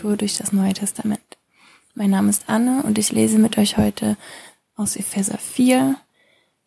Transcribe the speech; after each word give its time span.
Literatur 0.00 0.16
durch 0.16 0.38
das 0.38 0.52
Neue 0.52 0.72
Testament. 0.72 1.20
Mein 1.94 2.10
Name 2.10 2.30
ist 2.30 2.44
Anne 2.46 2.82
und 2.84 2.96
ich 2.96 3.12
lese 3.12 3.38
mit 3.38 3.58
euch 3.58 3.76
heute 3.76 4.16
aus 4.74 4.96
Epheser 4.96 5.36
4, 5.36 5.96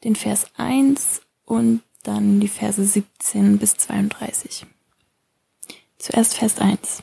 den 0.04 0.16
Vers 0.16 0.46
1 0.58 1.22
und 1.46 1.82
dann 2.04 2.40
die 2.40 2.48
Verse 2.48 2.84
17 2.84 3.58
bis 3.58 3.76
32. 3.76 4.68
Zuerst 5.98 6.36
Vers 6.36 6.60
1. 6.60 7.02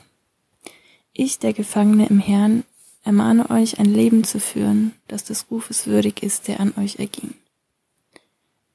Ich, 1.11 1.39
der 1.39 1.51
Gefangene 1.51 2.07
im 2.07 2.19
Herrn, 2.19 2.63
ermahne 3.03 3.49
euch, 3.49 3.79
ein 3.79 3.93
Leben 3.93 4.23
zu 4.23 4.39
führen, 4.39 4.93
das 5.09 5.25
des 5.25 5.47
Rufes 5.51 5.85
würdig 5.85 6.23
ist, 6.23 6.47
der 6.47 6.61
an 6.61 6.73
euch 6.77 6.97
erging. 6.99 7.33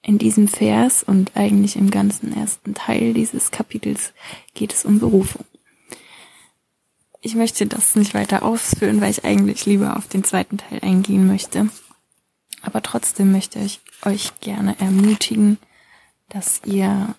In 0.02 0.18
diesem 0.18 0.46
Vers 0.46 1.02
und 1.02 1.34
eigentlich 1.36 1.76
im 1.76 1.90
ganzen 1.90 2.36
ersten 2.36 2.74
Teil 2.74 3.14
dieses 3.14 3.50
Kapitels 3.50 4.12
geht 4.52 4.74
es 4.74 4.84
um 4.84 4.98
Berufung. 4.98 5.46
Ich 7.26 7.34
möchte 7.34 7.66
das 7.66 7.96
nicht 7.96 8.14
weiter 8.14 8.44
ausführen, 8.44 9.00
weil 9.00 9.10
ich 9.10 9.24
eigentlich 9.24 9.66
lieber 9.66 9.96
auf 9.96 10.06
den 10.06 10.22
zweiten 10.22 10.58
Teil 10.58 10.78
eingehen 10.82 11.26
möchte. 11.26 11.68
Aber 12.62 12.82
trotzdem 12.82 13.32
möchte 13.32 13.58
ich 13.58 13.80
euch 14.02 14.38
gerne 14.38 14.78
ermutigen, 14.78 15.58
dass 16.28 16.60
ihr 16.64 17.16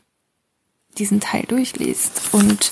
diesen 0.98 1.20
Teil 1.20 1.44
durchlest 1.44 2.34
und 2.34 2.72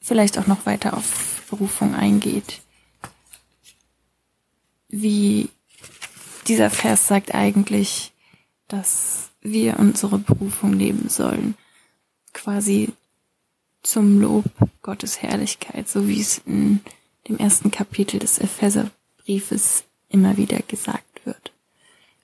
vielleicht 0.00 0.38
auch 0.38 0.46
noch 0.46 0.64
weiter 0.64 0.96
auf 0.96 1.42
Berufung 1.50 1.96
eingeht. 1.96 2.60
Wie 4.86 5.48
dieser 6.46 6.70
Vers 6.70 7.08
sagt 7.08 7.34
eigentlich, 7.34 8.12
dass 8.68 9.30
wir 9.40 9.80
unsere 9.80 10.20
Berufung 10.20 10.72
leben 10.72 11.08
sollen. 11.08 11.56
Quasi 12.32 12.92
zum 13.86 14.20
Lob 14.20 14.44
Gottes 14.82 15.22
Herrlichkeit, 15.22 15.88
so 15.88 16.08
wie 16.08 16.20
es 16.20 16.42
in 16.46 16.80
dem 17.28 17.38
ersten 17.38 17.70
Kapitel 17.70 18.18
des 18.18 18.38
Epheserbriefes 18.38 19.84
immer 20.08 20.36
wieder 20.36 20.58
gesagt 20.68 21.24
wird. 21.24 21.52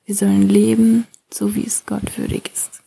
Wir 0.04 0.14
sollen 0.14 0.48
leben, 0.48 1.06
so 1.30 1.54
wie 1.54 1.64
es 1.64 1.86
Gott 1.86 2.18
würdig 2.18 2.50
ist. 2.52 2.82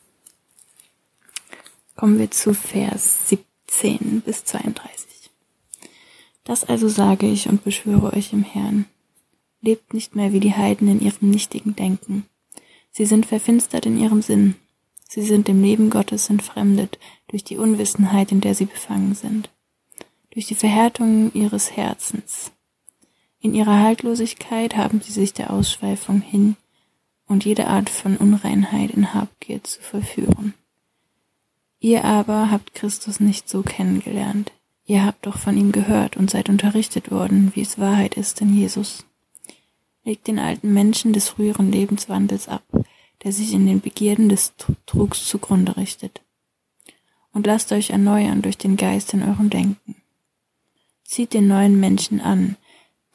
Kommen 1.95 2.19
wir 2.19 2.31
zu 2.31 2.53
Vers 2.53 3.29
17 3.29 4.21
bis 4.21 4.43
32. 4.45 5.31
Das 6.43 6.63
also 6.63 6.89
sage 6.89 7.27
ich 7.27 7.47
und 7.47 7.63
beschwöre 7.63 8.13
euch 8.13 8.33
im 8.33 8.43
Herrn. 8.43 8.85
Lebt 9.61 9.93
nicht 9.93 10.15
mehr 10.15 10.33
wie 10.33 10.39
die 10.39 10.53
Heiden 10.53 10.87
in 10.87 11.01
ihrem 11.01 11.29
nichtigen 11.29 11.75
Denken 11.75 12.25
Sie 12.97 13.05
sind 13.05 13.25
verfinstert 13.25 13.85
in 13.85 13.97
ihrem 13.97 14.21
Sinn. 14.21 14.55
Sie 15.07 15.21
sind 15.21 15.47
dem 15.47 15.61
Leben 15.61 15.89
Gottes 15.89 16.29
entfremdet 16.29 16.99
durch 17.27 17.43
die 17.43 17.57
Unwissenheit, 17.57 18.31
in 18.31 18.41
der 18.41 18.55
sie 18.55 18.65
befangen 18.65 19.15
sind, 19.15 19.49
durch 20.31 20.47
die 20.47 20.55
Verhärtung 20.55 21.31
ihres 21.33 21.71
Herzens. 21.71 22.51
In 23.39 23.53
ihrer 23.53 23.79
Haltlosigkeit 23.79 24.75
haben 24.75 25.01
sie 25.01 25.11
sich 25.11 25.33
der 25.33 25.51
Ausschweifung 25.51 26.21
hin 26.21 26.55
und 27.27 27.45
jede 27.45 27.67
Art 27.67 27.89
von 27.89 28.17
Unreinheit 28.17 28.91
in 28.91 29.13
Habgier 29.13 29.63
zu 29.63 29.81
verführen. 29.81 30.53
Ihr 31.79 32.03
aber 32.03 32.49
habt 32.49 32.73
Christus 32.73 33.19
nicht 33.19 33.47
so 33.47 33.61
kennengelernt. 33.61 34.51
Ihr 34.85 35.05
habt 35.05 35.25
doch 35.25 35.37
von 35.37 35.57
ihm 35.57 35.71
gehört 35.71 36.17
und 36.17 36.29
seid 36.29 36.49
unterrichtet 36.49 37.11
worden, 37.11 37.51
wie 37.55 37.61
es 37.61 37.79
Wahrheit 37.79 38.15
ist 38.15 38.41
in 38.41 38.55
Jesus. 38.55 39.05
Legt 40.03 40.27
den 40.27 40.39
alten 40.39 40.73
Menschen 40.73 41.13
des 41.13 41.29
früheren 41.29 41.71
Lebenswandels 41.71 42.47
ab, 42.47 42.63
der 43.25 43.31
sich 43.31 43.53
in 43.53 43.65
den 43.65 43.81
Begierden 43.81 44.29
des 44.29 44.53
Trugs 44.85 45.25
zugrunde 45.25 45.77
richtet. 45.77 46.21
Und 47.33 47.47
lasst 47.47 47.71
euch 47.71 47.89
erneuern 47.89 48.43
durch 48.43 48.55
den 48.57 48.77
Geist 48.77 49.15
in 49.15 49.23
eurem 49.23 49.49
Denken. 49.49 49.95
Zieht 51.03 51.33
den 51.33 51.47
neuen 51.47 51.79
Menschen 51.79 52.21
an, 52.21 52.55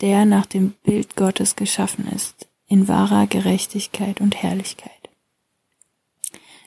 der 0.01 0.25
nach 0.25 0.47
dem 0.47 0.73
Bild 0.83 1.15
Gottes 1.15 1.55
geschaffen 1.55 2.09
ist, 2.09 2.49
in 2.67 2.89
wahrer 2.89 3.29
Gerechtigkeit 3.29 4.21
und 4.21 4.35
Herrlichkeit. 4.35 4.91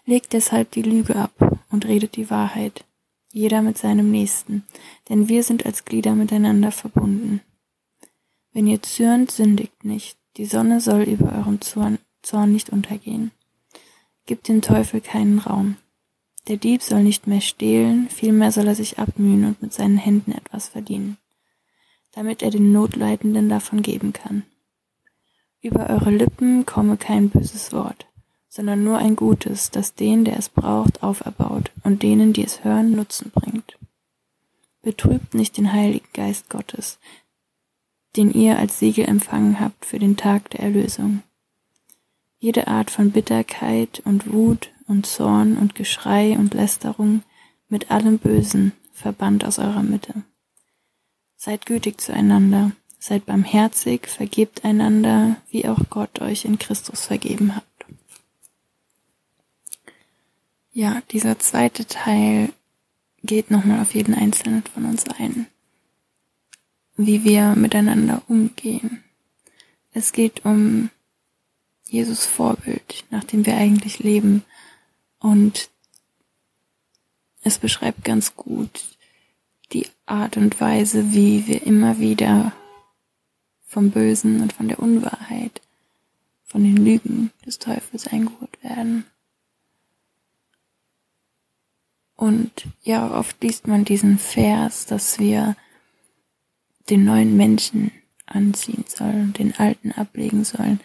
Legt 0.06 0.31
deshalb 0.31 0.72
die 0.72 0.81
Lüge 0.81 1.17
ab 1.17 1.59
und 1.69 1.85
redet 1.85 2.16
die 2.16 2.29
Wahrheit, 2.29 2.85
jeder 3.34 3.62
mit 3.62 3.78
seinem 3.78 4.09
Nächsten, 4.09 4.63
denn 5.09 5.28
wir 5.28 5.44
sind 5.44 5.66
als 5.66 5.84
Glieder 5.84 6.16
miteinander 6.16 6.72
verbunden. 6.72 7.41
Wenn 8.53 8.67
ihr 8.67 8.81
zürnt, 8.81 9.31
sündigt 9.31 9.84
nicht. 9.84 10.17
Die 10.38 10.46
Sonne 10.46 10.79
soll 10.79 11.03
über 11.03 11.34
eurem 11.34 11.59
Zorn, 11.59 12.00
nicht 12.47 12.69
untergehen. 12.69 13.31
Gebt 14.25 14.47
dem 14.47 14.61
Teufel 14.61 15.01
keinen 15.01 15.39
Raum. 15.39 15.78
Der 16.47 16.57
Dieb 16.57 16.81
soll 16.81 17.03
nicht 17.03 17.28
mehr 17.28 17.41
stehlen, 17.41 18.09
vielmehr 18.09 18.51
soll 18.51 18.67
er 18.67 18.75
sich 18.75 19.00
abmühen 19.00 19.45
und 19.45 19.61
mit 19.61 19.73
seinen 19.73 19.97
Händen 19.97 20.34
etwas 20.34 20.69
verdienen, 20.69 21.17
damit 22.11 22.41
er 22.41 22.51
den 22.51 22.72
Notleidenden 22.72 23.47
davon 23.50 23.81
geben 23.81 24.11
kann. 24.11 24.44
Über 25.61 25.89
eure 25.89 26.11
Lippen 26.11 26.66
komme 26.66 26.97
kein 26.97 27.29
böses 27.29 27.72
Wort, 27.72 28.07
sondern 28.50 28.84
nur 28.84 28.97
ein 28.97 29.16
gutes, 29.16 29.72
das 29.72 29.95
den, 29.95 30.25
der 30.25 30.38
es 30.38 30.50
braucht, 30.50 31.01
auferbaut 31.01 31.72
und 31.84 32.03
denen, 32.03 32.34
die 32.34 32.44
es 32.44 32.66
hören, 32.66 32.91
Nutzen 32.91 33.31
bringt. 33.34 33.78
Betrübt 34.81 35.34
nicht 35.34 35.55
den 35.55 35.72
Heiligen 35.72 36.09
Geist 36.13 36.50
Gottes, 36.50 37.00
den 38.17 38.31
ihr 38.34 38.59
als 38.59 38.79
Siegel 38.79 39.05
empfangen 39.05 39.61
habt 39.61 39.85
für 39.85 40.00
den 40.00 40.17
Tag 40.17 40.50
der 40.50 40.59
Erlösung. 40.59 41.23
Jede 42.43 42.67
Art 42.67 42.91
von 42.91 43.11
Bitterkeit 43.11 44.01
und 44.03 44.33
Wut 44.33 44.69
und 44.85 45.05
Zorn 45.05 45.57
und 45.57 45.75
Geschrei 45.75 46.37
und 46.37 46.53
Lästerung 46.53 47.23
mit 47.69 47.89
allem 47.89 48.17
Bösen 48.17 48.73
verbannt 48.91 49.45
aus 49.45 49.59
eurer 49.59 49.81
Mitte. 49.81 50.23
Seid 51.37 51.65
gütig 51.65 52.01
zueinander, 52.01 52.73
seid 52.99 53.25
barmherzig, 53.25 54.07
vergebt 54.07 54.65
einander, 54.65 55.37
wie 55.51 55.69
auch 55.69 55.89
Gott 55.89 56.19
euch 56.19 56.43
in 56.43 56.59
Christus 56.59 57.05
vergeben 57.05 57.55
hat. 57.55 57.63
Ja, 60.73 61.01
dieser 61.11 61.39
zweite 61.39 61.85
Teil 61.85 62.51
geht 63.23 63.51
nochmal 63.51 63.79
auf 63.79 63.95
jeden 63.95 64.15
Einzelnen 64.15 64.63
von 64.63 64.83
uns 64.83 65.05
ein 65.07 65.47
wie 66.95 67.23
wir 67.23 67.55
miteinander 67.55 68.21
umgehen. 68.27 69.03
Es 69.93 70.11
geht 70.11 70.45
um 70.45 70.89
Jesus 71.93 72.25
Vorbild, 72.25 73.05
nach 73.11 73.23
dem 73.23 73.45
wir 73.45 73.55
eigentlich 73.55 73.99
leben. 73.99 74.43
Und 75.19 75.69
es 77.43 77.59
beschreibt 77.59 78.03
ganz 78.03 78.35
gut 78.35 78.83
die 79.73 79.85
Art 80.07 80.35
und 80.35 80.59
Weise, 80.59 81.13
wie 81.13 81.45
wir 81.45 81.61
immer 81.61 81.99
wieder 81.99 82.51
vom 83.67 83.91
Bösen 83.91 84.41
und 84.41 84.53
von 84.53 84.67
der 84.67 84.79
Unwahrheit, 84.79 85.61
von 86.45 86.63
den 86.63 86.77
Lügen 86.77 87.29
des 87.45 87.59
Teufels 87.59 88.07
eingeholt 88.07 88.63
werden. 88.63 89.05
Und 92.15 92.65
ja, 92.81 93.11
oft 93.11 93.39
liest 93.43 93.67
man 93.67 93.85
diesen 93.85 94.17
Vers, 94.17 94.87
dass 94.87 95.19
wir 95.19 95.55
den 96.89 97.05
neuen 97.05 97.37
Menschen 97.37 97.91
anziehen 98.25 98.85
sollen, 98.87 99.33
den 99.33 99.53
alten 99.55 99.91
ablegen 99.91 100.43
sollen. 100.43 100.79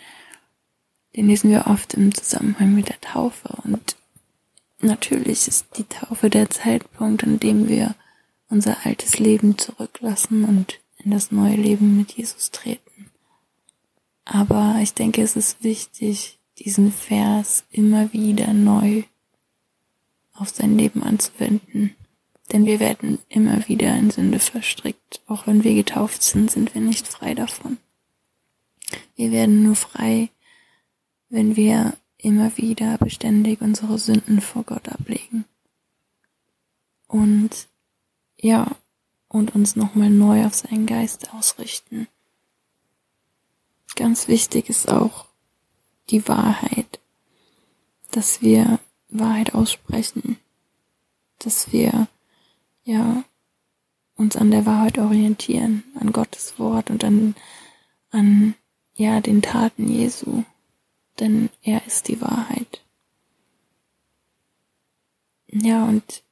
Den 1.16 1.28
lesen 1.28 1.50
wir 1.50 1.66
oft 1.66 1.94
im 1.94 2.14
Zusammenhang 2.14 2.74
mit 2.74 2.88
der 2.88 3.00
Taufe. 3.00 3.48
Und 3.64 3.96
natürlich 4.80 5.48
ist 5.48 5.66
die 5.76 5.84
Taufe 5.84 6.30
der 6.30 6.50
Zeitpunkt, 6.50 7.24
an 7.24 7.40
dem 7.40 7.68
wir 7.68 7.94
unser 8.48 8.84
altes 8.84 9.18
Leben 9.18 9.58
zurücklassen 9.58 10.44
und 10.44 10.80
in 10.98 11.10
das 11.10 11.30
neue 11.30 11.56
Leben 11.56 11.96
mit 11.96 12.12
Jesus 12.12 12.50
treten. 12.50 13.10
Aber 14.24 14.76
ich 14.82 14.94
denke, 14.94 15.22
es 15.22 15.36
ist 15.36 15.62
wichtig, 15.62 16.38
diesen 16.58 16.92
Vers 16.92 17.64
immer 17.70 18.12
wieder 18.12 18.52
neu 18.52 19.04
auf 20.34 20.50
sein 20.50 20.76
Leben 20.76 21.02
anzuwenden 21.02 21.94
denn 22.52 22.64
wir 22.64 22.80
werden 22.80 23.18
immer 23.28 23.68
wieder 23.68 23.94
in 23.96 24.10
Sünde 24.10 24.38
verstrickt. 24.38 25.20
Auch 25.26 25.46
wenn 25.46 25.64
wir 25.64 25.74
getauft 25.74 26.22
sind, 26.22 26.50
sind 26.50 26.74
wir 26.74 26.80
nicht 26.80 27.06
frei 27.06 27.34
davon. 27.34 27.78
Wir 29.16 29.32
werden 29.32 29.62
nur 29.62 29.76
frei, 29.76 30.30
wenn 31.28 31.56
wir 31.56 31.94
immer 32.16 32.56
wieder 32.56 32.98
beständig 32.98 33.60
unsere 33.60 33.98
Sünden 33.98 34.40
vor 34.40 34.64
Gott 34.64 34.88
ablegen. 34.88 35.44
Und 37.06 37.68
ja, 38.36 38.76
und 39.28 39.54
uns 39.54 39.76
nochmal 39.76 40.10
neu 40.10 40.46
auf 40.46 40.54
seinen 40.54 40.86
Geist 40.86 41.32
ausrichten. 41.34 42.08
Ganz 43.94 44.28
wichtig 44.28 44.68
ist 44.68 44.88
auch 44.88 45.26
die 46.10 46.26
Wahrheit, 46.28 47.00
dass 48.10 48.42
wir 48.42 48.78
Wahrheit 49.08 49.54
aussprechen, 49.54 50.38
dass 51.38 51.72
wir 51.72 52.08
ja, 52.84 53.24
uns 54.16 54.36
an 54.36 54.50
der 54.50 54.66
Wahrheit 54.66 54.98
orientieren, 54.98 55.84
an 55.98 56.12
Gottes 56.12 56.58
Wort 56.58 56.90
und 56.90 57.04
an, 57.04 57.34
an, 58.10 58.54
ja, 58.94 59.20
den 59.20 59.42
Taten 59.42 59.88
Jesu, 59.88 60.44
denn 61.20 61.50
er 61.62 61.86
ist 61.86 62.08
die 62.08 62.20
Wahrheit. 62.20 62.82
Ja, 65.50 65.84
und 65.84 66.22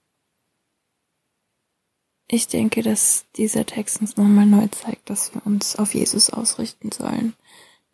ich 2.29 2.49
denke, 2.49 2.83
dass 2.83 3.25
dieser 3.37 3.67
Text 3.67 4.01
uns 4.01 4.17
nochmal 4.17 4.47
neu 4.47 4.67
zeigt, 4.69 5.09
dass 5.11 5.35
wir 5.35 5.47
uns 5.47 5.77
auf 5.77 5.95
Jesus 5.95 6.31
ausrichten 6.31 6.91
sollen. 6.93 7.35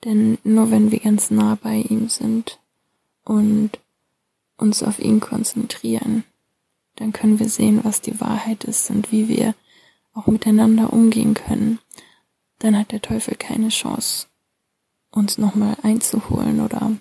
Denn 0.05 0.39
nur 0.43 0.71
wenn 0.71 0.91
wir 0.91 1.01
ganz 1.01 1.31
nah 1.31 1.57
bei 1.63 1.77
ihm 1.77 2.09
sind 2.09 2.59
und 3.25 3.79
uns 4.57 4.83
auf 4.83 4.99
ihn 4.99 5.21
konzentrieren, 5.21 6.25
dann 6.97 7.13
können 7.13 7.39
wir 7.39 7.49
sehen, 7.49 7.85
was 7.85 8.01
die 8.01 8.21
Wahrheit 8.21 8.65
ist 8.65 8.91
und 8.91 9.13
wie 9.13 9.29
wir 9.29 9.55
auch 10.15 10.27
miteinander 10.27 10.93
umgehen 10.93 11.35
können. 11.35 11.79
Dann 12.59 12.79
hat 12.79 12.93
der 12.93 13.03
Teufel 13.03 13.37
keine 13.37 13.69
Chance, 13.69 14.27
uns 15.13 15.39
nochmal 15.39 15.77
einzuholen 15.83 16.61
oder 16.61 16.93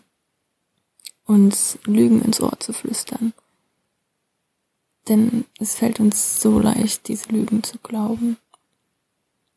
uns 1.26 1.80
Lügen 1.86 2.22
ins 2.22 2.42
Ohr 2.42 2.60
zu 2.60 2.74
flüstern. 2.74 3.34
Denn 5.08 5.46
es 5.60 5.76
fällt 5.76 6.00
uns 6.00 6.42
so 6.42 6.60
leicht, 6.60 7.08
diese 7.08 7.30
Lügen 7.30 7.64
zu 7.64 7.80
glauben. 7.80 8.38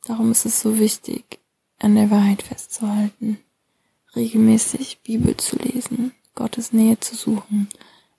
Darum 0.04 0.30
ist 0.30 0.46
es 0.46 0.60
so 0.60 0.78
wichtig, 0.78 1.40
an 1.78 1.96
der 1.96 2.10
Wahrheit 2.10 2.42
festzuhalten, 2.42 3.38
regelmäßig 4.14 5.00
Bibel 5.02 5.36
zu 5.36 5.56
lesen, 5.56 6.12
Gottes 6.34 6.72
Nähe 6.72 6.98
zu 7.00 7.14
suchen, 7.14 7.68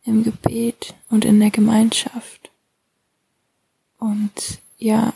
im 0.03 0.23
Gebet 0.23 0.93
und 1.09 1.25
in 1.25 1.39
der 1.39 1.49
Gemeinschaft. 1.49 2.51
Und 3.97 4.59
ja, 4.77 5.13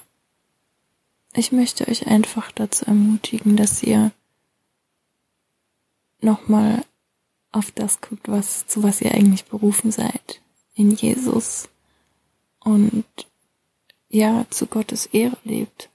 ich 1.33 1.51
möchte 1.51 1.88
euch 1.88 2.07
einfach 2.07 2.51
dazu 2.51 2.86
ermutigen, 2.86 3.56
dass 3.56 3.83
ihr 3.83 4.12
nochmal 6.21 6.83
auf 7.51 7.71
das 7.71 8.01
guckt, 8.01 8.27
was, 8.27 8.68
zu 8.68 8.83
was 8.83 9.01
ihr 9.01 9.13
eigentlich 9.13 9.45
berufen 9.45 9.92
seid. 9.92 10.42
In 10.75 10.92
Jesus 10.92 11.69
und 12.60 13.06
ja, 14.07 14.45
zu 14.50 14.66
Gottes 14.66 15.07
Ehre 15.07 15.38
lebt, 15.44 15.89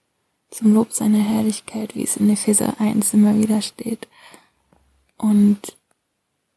zum 0.50 0.72
Lob 0.72 0.92
seiner 0.92 1.18
Herrlichkeit, 1.18 1.94
wie 1.94 2.04
es 2.04 2.16
in 2.16 2.30
Epheser 2.30 2.80
1 2.80 3.14
immer 3.14 3.36
wieder 3.36 3.60
steht. 3.60 4.08
Und 5.16 5.76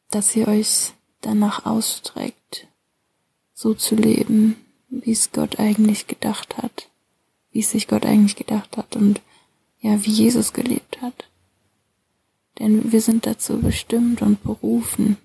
dass 0.09 0.35
ihr 0.35 0.47
euch 0.47 0.93
danach 1.21 1.65
ausstreckt, 1.65 2.67
so 3.53 3.73
zu 3.73 3.95
leben, 3.95 4.55
wie 4.89 5.11
es 5.11 5.31
Gott 5.31 5.59
eigentlich 5.59 6.07
gedacht 6.07 6.57
hat, 6.57 6.89
wie 7.51 7.59
es 7.59 7.71
sich 7.71 7.87
Gott 7.87 8.05
eigentlich 8.05 8.35
gedacht 8.35 8.77
hat 8.77 8.95
und 8.95 9.21
ja, 9.79 10.03
wie 10.05 10.11
Jesus 10.11 10.53
gelebt 10.53 11.01
hat. 11.01 11.29
Denn 12.59 12.91
wir 12.91 13.01
sind 13.01 13.25
dazu 13.25 13.59
bestimmt 13.59 14.21
und 14.21 14.43
berufen, 14.43 15.17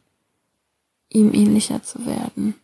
ihm 1.08 1.32
ähnlicher 1.32 1.82
zu 1.82 2.05
werden. 2.06 2.55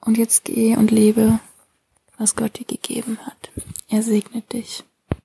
Und 0.00 0.18
jetzt 0.18 0.44
geh 0.44 0.76
und 0.76 0.90
lebe, 0.90 1.40
was 2.18 2.36
Gott 2.36 2.58
dir 2.58 2.64
gegeben 2.64 3.18
hat. 3.26 3.50
Er 3.88 4.02
segnet 4.02 4.52
dich. 4.52 4.84